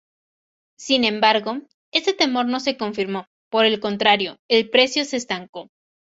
[0.79, 1.59] Sin embargo,
[1.93, 5.69] este temor no se confirmó, por el contrario el precio se estancó.